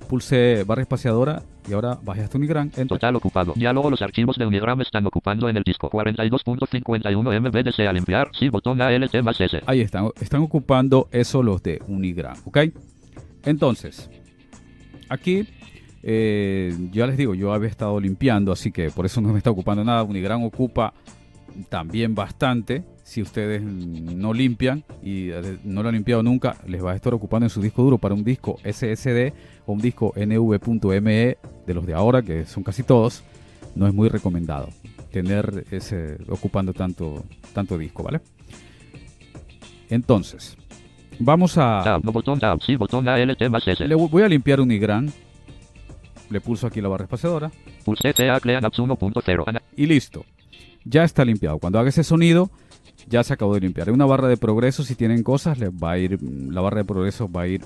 Pulse 0.09 0.65
barra 0.65 0.83
espaciadora 0.83 1.43
y 1.69 1.73
ahora 1.73 1.99
bajé 2.03 2.23
hasta 2.23 2.39
Unigram, 2.39 2.67
enter. 2.69 2.89
Total 2.89 3.15
ocupado. 3.17 3.53
Diálogo. 3.55 3.91
Los 3.91 4.03
archivos 4.03 4.37
de 4.37 4.47
Unigram 4.47 4.81
están 4.81 5.07
ocupando 5.07 5.49
en 5.49 5.57
el 5.57 5.63
disco 5.63 5.89
42.51 5.91 7.41
MB. 7.41 7.65
Desea 7.65 7.93
limpiar. 7.93 8.31
Sí, 8.39 8.49
botón 8.49 8.81
ALT 8.81 9.23
más 9.23 9.41
S. 9.41 9.63
Ahí 9.67 9.81
están, 9.81 10.11
están 10.21 10.43
ocupando 10.43 11.09
eso 11.13 11.43
los 11.43 11.63
de 11.63 11.81
Unigram, 11.87 12.37
¿ok? 12.45 12.59
Entonces, 13.45 14.11
aquí 15.09 15.47
eh, 16.03 16.75
ya 16.93 17.07
les 17.07 17.17
digo, 17.17 17.35
yo 17.35 17.53
había 17.53 17.69
estado 17.69 18.01
limpiando, 18.01 18.53
así 18.53 18.73
que 18.73 18.91
por 18.91 19.07
eso 19.07 19.21
no 19.21 19.29
me 19.33 19.39
está 19.39 19.51
ocupando 19.51 19.85
nada. 19.85 20.03
Unigram 20.03 20.43
ocupa 20.45 20.95
también 21.69 22.15
bastante. 22.15 22.85
Si 23.03 23.21
ustedes 23.23 23.61
no 23.63 24.33
limpian 24.33 24.85
y 25.03 25.31
eh, 25.31 25.59
no 25.65 25.83
lo 25.83 25.89
han 25.89 25.95
limpiado 25.97 26.23
nunca, 26.23 26.57
les 26.67 26.85
va 26.85 26.93
a 26.93 26.95
estar 26.95 27.13
ocupando 27.13 27.47
en 27.47 27.51
su 27.51 27.61
disco 27.61 27.83
duro 27.83 27.99
para 27.99 28.15
un 28.15 28.23
disco 28.23 28.59
SSD 28.65 29.33
o 29.67 29.73
un 29.73 29.81
disco 29.81 30.13
NV.ME 30.17 31.37
de 31.67 31.75
los 31.75 31.87
de 31.87 31.95
ahora, 31.95 32.23
que 32.23 32.45
son 32.47 32.63
casi 32.63 32.83
todos. 32.85 33.25
No 33.75 33.87
es 33.87 33.95
muy 33.95 34.09
recomendado 34.09 34.69
tener 35.13 35.65
ese 35.71 36.19
ocupando 36.29 36.73
tanto, 36.73 37.25
tanto 37.53 37.77
disco, 37.79 38.03
¿vale? 38.03 38.21
Entonces, 39.89 40.57
vamos 41.19 41.57
a... 41.59 41.81
Tab. 41.85 42.05
No 42.05 42.13
botón 42.13 42.39
Tab. 42.39 42.61
Sí, 42.63 42.77
botón 42.77 43.09
ALT 43.09 43.49
más 43.51 43.67
S. 43.67 43.87
Le 43.87 43.95
voy 43.95 44.23
a 44.23 44.29
limpiar 44.29 44.61
Unigram. 44.61 45.09
Le 46.31 46.41
pulso 46.41 46.67
aquí 46.67 46.81
la 46.81 46.89
barra 46.89 47.05
espaciadora. 47.05 47.51
Pulse 47.85 48.13
TA 48.15 48.39
Clean 48.41 48.65
Apps 48.65 48.79
1.0. 48.79 49.45
Ana- 49.47 49.63
Y 49.77 49.87
listo. 49.87 50.25
Ya 50.85 51.05
está 51.05 51.25
limpiado. 51.25 51.59
Cuando 51.59 51.79
haga 51.79 51.89
ese 51.91 52.05
sonido, 52.05 52.51
ya 53.09 53.23
se 53.23 53.33
acabó 53.33 53.55
de 53.55 53.61
limpiar. 53.61 53.89
En 53.89 53.95
una 53.95 54.07
barra 54.07 54.29
de 54.29 54.37
progreso, 54.37 54.83
si 54.83 54.95
tienen 54.95 55.23
cosas, 55.23 55.59
les 55.59 55.71
va 55.71 55.93
a 55.93 55.99
ir... 55.99 56.19
La 56.23 56.61
barra 56.61 56.79
de 56.79 56.85
progreso 56.85 57.31
va 57.31 57.43
a 57.43 57.47
ir 57.49 57.63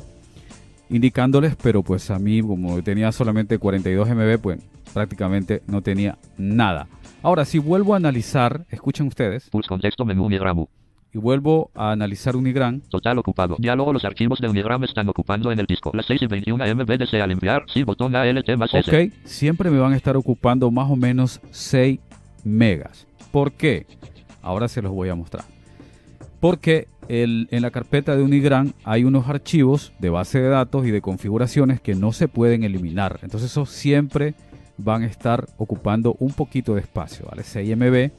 indicándoles, 0.91 1.57
pero 1.57 1.83
pues 1.83 2.11
a 2.11 2.19
mí, 2.19 2.43
como 2.43 2.83
tenía 2.83 3.11
solamente 3.13 3.59
42 3.59 4.09
MB, 4.09 4.39
pues 4.41 4.61
prácticamente 4.93 5.63
no 5.67 5.83
tenía 5.83 6.19
nada. 6.37 6.87
Ahora, 7.23 7.45
si 7.45 7.59
vuelvo 7.59 7.95
a 7.95 7.97
analizar, 7.97 8.67
escuchen 8.71 9.07
ustedes, 9.07 9.49
Pulse 9.51 9.69
contexto 9.69 10.05
menú 10.05 10.27
Unigramu. 10.27 10.67
y 11.13 11.19
vuelvo 11.19 11.71
a 11.75 11.93
analizar 11.93 12.37
Unigram, 12.37 12.81
Total 12.91 13.17
ocupado. 13.19 13.57
Diálogo. 13.59 13.93
Los 13.93 14.05
archivos 14.05 14.41
de 14.41 14.49
Unigram 14.49 14.85
están 14.85 15.09
ocupando 15.09 15.51
en 15.51 15.59
el 15.59 15.67
disco. 15.67 15.91
Las 15.95 16.07
6 16.07 16.23
y 16.23 16.27
21 16.27 16.75
MB. 16.75 16.99
Desea 16.99 17.27
limpiar. 17.27 17.65
Sí, 17.73 17.83
botón 17.83 18.15
ALT 18.15 18.57
más 18.57 18.75
S. 18.75 18.91
Ok, 19.07 19.13
siempre 19.25 19.71
me 19.71 19.79
van 19.79 19.95
a 19.95 19.97
estar 19.97 20.17
ocupando 20.17 20.71
más 20.71 20.91
o 20.91 20.97
menos 20.97 21.41
6 21.51 21.99
megas. 22.45 23.07
¿Por 23.33 23.53
qué? 23.53 23.87
Ahora 24.43 24.69
se 24.69 24.83
los 24.83 24.93
voy 24.93 25.09
a 25.09 25.15
mostrar. 25.15 25.45
Porque 26.41 26.89
el- 27.09 27.49
en 27.51 27.63
la 27.63 27.71
carpeta 27.71 28.17
de 28.17 28.23
Unigram 28.23 28.73
hay 28.85 29.05
unos 29.05 29.29
archivos 29.29 29.93
de 29.99 30.11
base 30.11 30.41
de 30.41 30.49
datos 30.49 30.87
y 30.87 30.91
de 30.91 31.01
configuraciones 31.01 31.81
que 31.81 31.95
no 31.95 32.13
se 32.13 32.29
pueden 32.29 32.65
eliminar. 32.65 33.21
Entonces 33.23 33.51
esos 33.51 33.71
siempre 33.71 34.35
van 34.77 35.03
a 35.03 35.07
estar 35.07 35.47
ocupando 35.57 36.17
un 36.19 36.33
poquito 36.33 36.75
de 36.75 36.81
espacio, 36.81 37.27
¿vale? 37.31 37.43
6 37.45 37.71
MB 37.77 38.11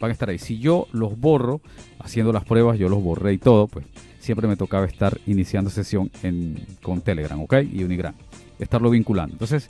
van 0.00 0.10
a 0.10 0.12
estar 0.12 0.28
ahí. 0.28 0.38
Si 0.38 0.58
yo 0.58 0.86
los 0.92 1.18
borro, 1.18 1.60
haciendo 1.98 2.32
las 2.32 2.44
pruebas, 2.44 2.78
yo 2.78 2.88
los 2.88 3.02
borré 3.02 3.32
y 3.34 3.38
todo, 3.38 3.66
pues 3.68 3.86
siempre 4.18 4.48
me 4.48 4.56
tocaba 4.56 4.84
estar 4.86 5.18
iniciando 5.26 5.70
sesión 5.70 6.10
en, 6.22 6.66
con 6.82 7.00
Telegram, 7.00 7.40
¿ok? 7.40 7.54
Y 7.72 7.84
Unigram. 7.84 8.14
Estarlo 8.58 8.90
vinculando. 8.90 9.32
Entonces, 9.34 9.68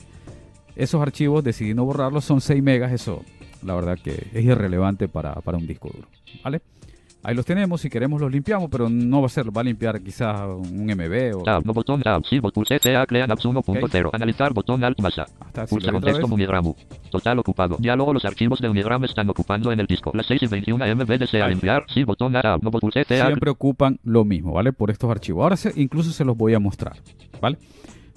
esos 0.75 1.01
archivos 1.01 1.43
decidí 1.43 1.73
no 1.73 1.85
borrarlos, 1.85 2.25
son 2.25 2.41
6 2.41 2.61
megas, 2.63 2.91
eso 2.91 3.23
la 3.67 3.75
verdad 3.75 3.97
que 4.03 4.11
es 4.33 4.43
irrelevante 4.45 5.07
para, 5.07 5.35
para 5.35 5.57
un 5.57 5.67
disco 5.67 5.89
duro, 5.93 6.07
¿vale? 6.43 6.61
Ahí 7.23 7.35
los 7.35 7.45
tenemos, 7.45 7.81
si 7.81 7.89
queremos 7.89 8.21
los 8.21 8.31
limpiamos, 8.31 8.69
pero 8.69 8.87
no 8.89 9.19
va 9.19 9.25
a 9.25 9.29
ser, 9.29 9.45
va 9.55 9.59
a 9.59 9.63
limpiar 9.63 10.01
quizás 10.01 10.47
un 10.47 10.85
MB 10.85 11.35
o 11.35 11.43
Tab. 11.43 11.65
No 11.65 11.73
botón 11.73 12.01
Tab. 12.01 12.23
Sí, 12.25 12.39
bot- 12.39 12.53
pulse 12.53 12.79
TA 12.79 13.05
Clean 13.05 13.29
Apps 13.29 13.43
1.0. 13.43 14.09
Analizar. 14.13 14.53
Botón 14.53 14.81
Alt 14.83 15.01
más 15.01 15.17
A. 15.19 15.23
hasta 15.23 15.65
Pulsa 15.65 15.91
contexto 15.91 16.21
vez. 16.23 16.31
Unigramu. 16.31 16.73
Total 17.11 17.37
ocupado. 17.39 17.75
Diálogo. 17.79 18.13
Los 18.13 18.23
archivos 18.23 18.59
de 18.61 18.69
Unigram 18.69 19.03
están 19.03 19.29
ocupando 19.29 19.73
en 19.73 19.79
el 19.81 19.87
disco. 19.87 20.11
Las 20.13 20.27
6 20.27 20.43
y 20.43 20.47
21 20.47 20.85
MB. 20.95 21.17
Desea 21.17 21.49
limpiar. 21.49 21.85
Sí, 21.93 22.03
botón 22.05 22.31
Tab. 22.31 22.61
No 22.63 22.71
pulse 22.71 23.03
TA. 23.03 23.25
siempre 23.27 23.49
ocupan 23.49 23.99
lo 24.03 24.23
mismo, 24.23 24.53
¿vale? 24.53 24.71
Por 24.71 24.89
estos 24.89 25.09
archivos. 25.11 25.43
Ahora 25.43 25.57
se- 25.57 25.73
incluso 25.75 26.11
se 26.11 26.23
los 26.23 26.37
voy 26.37 26.53
a 26.53 26.59
mostrar, 26.59 26.95
¿vale? 27.41 27.57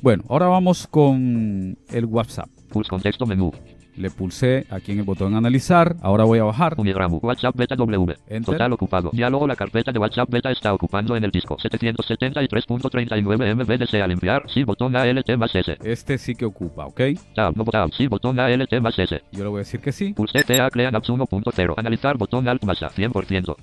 Bueno, 0.03 0.23
ahora 0.29 0.47
vamos 0.47 0.87
con 0.87 1.77
el 1.91 2.05
WhatsApp. 2.05 2.49
Pulse 2.69 2.91
contexto 2.91 3.27
menú. 3.27 3.51
Le 3.97 4.11
pulsé 4.11 4.67
aquí 4.71 4.93
en 4.93 4.99
el 5.01 5.05
botón 5.05 5.35
analizar. 5.35 5.97
Ahora 6.03 6.25
voy 6.25 6.39
a 6.39 6.45
bajar. 6.45 6.75
Unigramu. 6.79 7.19
WhatsApp 7.23 7.57
Beta 7.57 7.77
W. 7.77 8.17
Enter. 8.29 8.55
Total 8.55 8.73
ocupado. 8.73 9.11
Diálogo. 9.13 9.47
La 9.47 9.57
carpeta 9.57 9.93
de 9.93 9.99
WhatsApp 9.99 10.31
Beta 10.31 10.51
está 10.51 10.73
ocupando 10.73 11.17
en 11.17 11.25
el 11.25 11.31
disco. 11.31 11.57
773.39 11.57 13.55
MB. 13.55 13.79
Desea 13.79 14.07
limpiar. 14.07 14.45
Sí, 14.49 14.65
botón 14.65 14.97
ALT 14.97 15.37
más 15.37 15.55
S. 15.55 15.77
Este 15.83 16.19
sí 16.19 16.35
que 16.35 16.45
ocupa, 16.45 16.87
¿ok? 16.87 17.01
Tab. 17.35 17.57
No 17.57 17.65
Tab. 17.65 17.91
Sí, 17.93 18.07
botón 18.07 18.39
ALT 18.39 18.81
más 18.81 18.99
S. 18.99 19.23
Yo 19.33 19.45
le 19.45 19.51
voy 19.51 19.59
a 19.59 19.61
decir 19.61 19.81
que 19.81 19.93
sí. 19.93 20.13
Pulse 20.15 20.45
TA 20.45 20.71
Clean 20.71 20.95
Apps 20.95 21.11
1.0. 21.11 21.75
Analizar. 21.77 22.17
Botón 22.17 22.49
Alt 22.49 22.65
más 22.65 22.83
A. 22.83 22.91
100%. 22.91 23.57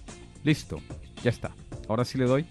Listo. 0.43 0.77
Ya 1.23 1.29
está. 1.29 1.51
Ahora 1.87 2.05
sí 2.05 2.17
le 2.17 2.25
doy. 2.25 2.45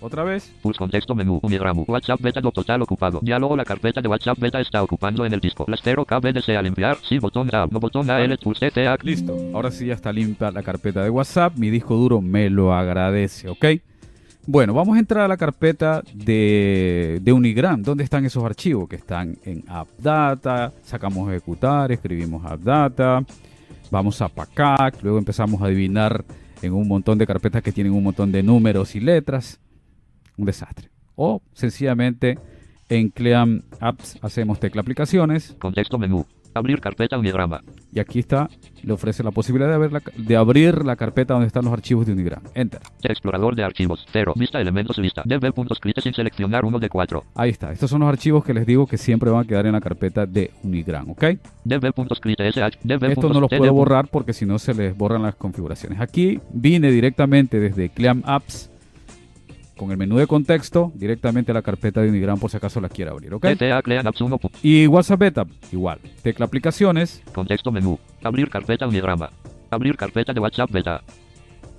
Otra 0.00 0.24
vez. 0.24 0.50
Pulse 0.62 0.78
contexto 0.78 1.14
menú. 1.14 1.40
Unigramu. 1.42 1.84
WhatsApp 1.86 2.20
beta 2.20 2.40
do 2.40 2.50
total 2.50 2.82
ocupado. 2.82 3.20
Diálogo. 3.22 3.56
La 3.56 3.64
carpeta 3.64 4.00
de 4.00 4.08
WhatsApp 4.08 4.38
beta 4.38 4.60
está 4.60 4.82
ocupando 4.82 5.26
en 5.26 5.32
el 5.32 5.40
disco. 5.40 5.64
Las 5.68 5.80
0 5.82 6.04
KB 6.06 6.32
desea 6.32 6.62
limpiar. 6.62 6.96
Sí, 7.02 7.18
botón 7.18 7.48
Tab. 7.48 7.70
No 7.70 7.80
botón 7.80 8.08
AL. 8.10 8.38
Pulse 8.38 8.70
TA. 8.70 8.96
Listo. 9.02 9.36
Ahora 9.52 9.70
sí 9.70 9.86
ya 9.86 9.94
está 9.94 10.12
limpia 10.12 10.50
la 10.50 10.62
carpeta 10.62 11.02
de 11.02 11.10
WhatsApp. 11.10 11.56
Mi 11.56 11.70
disco 11.70 11.96
duro 11.96 12.20
me 12.20 12.48
lo 12.48 12.72
agradece, 12.72 13.48
¿ok? 13.48 13.66
Bueno, 14.46 14.72
vamos 14.72 14.96
a 14.96 15.00
entrar 15.00 15.24
a 15.24 15.28
la 15.28 15.36
carpeta 15.36 16.02
de, 16.14 17.20
de 17.22 17.32
Unigram. 17.32 17.82
¿Dónde 17.82 18.04
están 18.04 18.24
esos 18.24 18.42
archivos? 18.42 18.88
Que 18.88 18.96
están 18.96 19.36
en 19.44 19.62
AppData. 19.68 20.72
Sacamos 20.82 21.28
ejecutar, 21.28 21.92
escribimos 21.92 22.44
AppData. 22.44 23.22
Vamos 23.90 24.20
a 24.22 24.28
PACAC. 24.28 25.02
Luego 25.02 25.18
empezamos 25.18 25.60
a 25.60 25.66
adivinar 25.66 26.24
en 26.62 26.72
un 26.72 26.88
montón 26.88 27.18
de 27.18 27.26
carpetas 27.26 27.62
que 27.62 27.72
tienen 27.72 27.92
un 27.92 28.02
montón 28.02 28.32
de 28.32 28.42
números 28.42 28.96
y 28.96 29.00
letras. 29.00 29.60
Un 30.40 30.46
desastre. 30.46 30.88
O 31.16 31.42
sencillamente 31.52 32.38
en 32.88 33.10
Clean 33.10 33.62
Apps 33.78 34.18
hacemos 34.22 34.58
tecla 34.58 34.80
aplicaciones. 34.80 35.54
Contexto 35.60 35.98
menú. 35.98 36.26
Abrir 36.52 36.80
carpeta 36.80 37.16
Unigrama. 37.16 37.60
Y 37.92 38.00
aquí 38.00 38.18
está, 38.18 38.50
le 38.82 38.92
ofrece 38.92 39.22
la 39.22 39.30
posibilidad 39.30 39.70
de, 39.70 39.78
ver 39.78 39.92
la- 39.92 40.02
de 40.16 40.36
abrir 40.36 40.84
la 40.84 40.96
carpeta 40.96 41.34
donde 41.34 41.46
están 41.46 41.64
los 41.64 41.72
archivos 41.72 42.06
de 42.06 42.12
Unigram. 42.12 42.42
Enter. 42.54 42.80
Explorador 43.04 43.54
de 43.54 43.62
archivos. 43.62 44.04
0. 44.10 44.32
Vista 44.34 44.60
elementos 44.60 44.98
lista. 44.98 45.22
db.script 45.24 46.00
sin 46.00 46.12
seleccionar 46.12 46.64
uno 46.64 46.80
de 46.80 46.88
4. 46.88 47.22
Ahí 47.36 47.50
está. 47.50 47.70
Estos 47.70 47.88
son 47.90 48.00
los 48.00 48.08
archivos 48.08 48.44
que 48.44 48.52
les 48.52 48.66
digo 48.66 48.86
que 48.88 48.98
siempre 48.98 49.30
van 49.30 49.44
a 49.44 49.46
quedar 49.46 49.66
en 49.66 49.72
la 49.72 49.80
carpeta 49.80 50.26
de 50.26 50.50
Unigram, 50.64 51.08
¿ok? 51.10 51.24
db.script 51.64 52.40
sh. 52.40 52.78
db. 52.82 53.04
Esto 53.12 53.28
no 53.28 53.40
los 53.40 53.50
puedo 53.50 53.72
borrar 53.72 54.08
porque 54.08 54.32
si 54.32 54.44
no 54.46 54.58
se 54.58 54.74
les 54.74 54.96
borran 54.96 55.22
las 55.22 55.36
configuraciones. 55.36 56.00
Aquí 56.00 56.40
vine 56.52 56.90
directamente 56.90 57.60
desde 57.60 57.90
Clean 57.90 58.22
Apps 58.26 58.69
con 59.80 59.90
el 59.90 59.96
menú 59.96 60.18
de 60.18 60.26
contexto 60.26 60.92
directamente 60.94 61.52
a 61.52 61.54
la 61.54 61.62
carpeta 61.62 62.02
de 62.02 62.10
Unigram 62.10 62.38
por 62.38 62.50
si 62.50 62.58
acaso 62.58 62.82
la 62.82 62.90
quiere 62.90 63.10
abrir, 63.10 63.32
¿ok? 63.32 63.46
TTA 63.56 63.80
Clean 63.80 64.06
Apps 64.06 64.20
1. 64.20 64.38
pu- 64.38 64.50
Y 64.62 64.86
WhatsApp 64.86 65.18
Beta, 65.20 65.46
igual. 65.72 66.00
Tecla 66.22 66.44
aplicaciones, 66.44 67.22
Contexto 67.32 67.72
menú. 67.72 67.98
Abrir 68.22 68.50
carpeta 68.50 68.86
Unigrama. 68.86 69.30
Abrir 69.70 69.96
carpeta 69.96 70.34
de 70.34 70.40
WhatsApp 70.40 70.70
beta. 70.70 71.02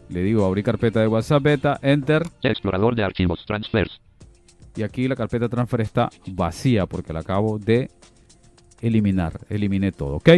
le 0.10 0.24
digo 0.24 0.46
abrir 0.46 0.66
carpeta 0.66 1.00
de 1.00 1.08
WhatsApp 1.08 1.44
Beta, 1.44 1.80
Enter. 1.84 2.24
Explorador 2.42 2.96
de 2.96 3.04
archivos. 3.04 3.46
Transfers. 3.46 4.02
Y 4.76 4.82
aquí 4.82 5.08
la 5.08 5.16
carpeta 5.16 5.48
transfer 5.48 5.82
está 5.82 6.10
vacía 6.26 6.88
porque 6.88 7.14
la 7.14 7.20
acabo 7.20 7.60
de 7.60 7.92
eliminar. 8.82 9.42
Eliminé 9.50 9.92
todo, 9.92 10.16
¿ok? 10.16 10.30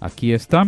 Aquí 0.00 0.32
está. 0.32 0.62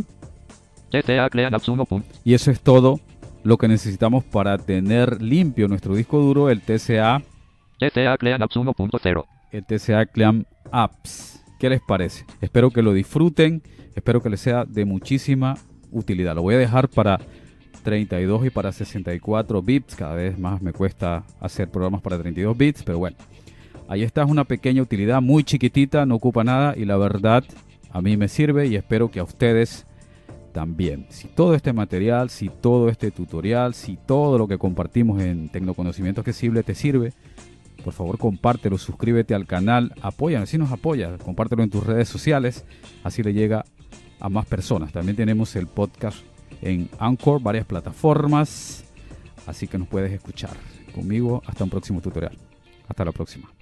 TTA 0.91 1.31
Clean 1.31 1.55
Apps 1.55 1.69
1. 1.69 1.87
pu- 1.87 2.03
Y 2.23 2.35
eso 2.35 2.51
es 2.51 2.61
todo 2.61 3.01
lo 3.45 3.59
que 3.59 3.69
necesitamos 3.69 4.25
para 4.25 4.59
tener 4.59 5.21
limpio 5.21 5.69
nuestro 5.69 5.95
disco 5.95 6.21
duro, 6.21 6.51
el 6.51 6.61
TCA, 6.61 7.23
TTA 7.79 8.17
Clean 8.17 8.43
Apps 8.43 8.57
1.0. 8.57 9.25
el 9.51 9.65
TCA 9.65 10.07
Clean 10.07 10.47
Apps. 10.71 11.43
¿Qué 11.59 11.69
les 11.69 11.81
parece? 11.81 12.25
Espero 12.41 12.71
que 12.71 12.83
lo 12.83 12.93
disfruten, 12.93 13.63
espero 13.95 14.23
que 14.23 14.31
les 14.31 14.41
sea 14.41 14.65
de 14.65 14.85
muchísima 14.85 15.57
utilidad. 15.91 16.35
Lo 16.35 16.43
voy 16.43 16.55
a 16.55 16.59
dejar 16.59 16.89
para 16.89 17.21
32 17.83 18.47
y 18.47 18.51
para 18.51 18.73
64 18.73 19.63
bits. 19.63 19.97
Cada 19.97 20.15
vez 20.15 20.39
más 20.39 20.63
me 20.63 20.73
cuesta 20.73 21.25
hacer 21.41 21.71
programas 21.71 22.01
para 22.01 22.19
32 22.19 22.57
bits, 22.57 22.83
pero 22.83 22.99
bueno. 22.99 23.17
Ahí 23.89 24.03
está, 24.03 24.23
es 24.23 24.31
una 24.31 24.45
pequeña 24.45 24.81
utilidad 24.81 25.21
muy 25.21 25.45
chiquitita, 25.45 26.07
no 26.07 26.15
ocupa 26.15 26.45
nada 26.45 26.75
y 26.77 26.85
la 26.85 26.97
verdad 26.97 27.45
a 27.91 28.01
mí 28.01 28.17
me 28.17 28.29
sirve 28.29 28.67
y 28.67 28.77
espero 28.77 29.11
que 29.11 29.21
a 29.21 29.25
ustedes 29.25 29.87
también. 30.53 31.07
Si 31.09 31.29
todo 31.29 31.55
este 31.55 31.73
material, 31.73 32.31
si 32.31 32.49
todo 32.49 32.89
este 32.89 33.11
tutorial, 33.11 33.75
si 33.75 33.97
todo 33.97 34.39
lo 34.39 34.47
que 34.47 34.59
compartimos 34.59 35.21
en 35.21 35.49
Tecnoconocimiento 35.49 36.21
Accesible 36.21 36.63
te 36.63 36.75
sirve, 36.75 37.13
por 37.83 37.93
favor 37.93 38.19
compártelo, 38.19 38.79
suscríbete 38.79 39.35
al 39.35 39.47
canal, 39.47 39.93
apóyanos, 40.03 40.51
si 40.51 40.59
nos 40.59 40.71
apoya, 40.71 41.19
compártelo 41.19 41.63
en 41.63 41.71
tus 41.71 41.85
redes 41.85 42.09
sociales, 42.09 42.65
así 43.03 43.23
le 43.23 43.33
llega 43.33 43.65
a 44.21 44.29
más 44.29 44.47
personas. 44.47 44.93
También 44.93 45.17
tenemos 45.17 45.57
el 45.57 45.67
podcast 45.67 46.19
en 46.61 46.89
Anchor, 46.99 47.43
varias 47.43 47.67
plataformas, 47.67 48.85
así 49.47 49.67
que 49.67 49.79
nos 49.79 49.89
puedes 49.89 50.13
escuchar. 50.13 50.57
Conmigo, 50.95 51.43
hasta 51.47 51.65
un 51.65 51.71
próximo 51.71 52.01
tutorial. 52.01 52.37
Hasta 52.89 53.05
la 53.05 53.13
próxima. 53.13 53.62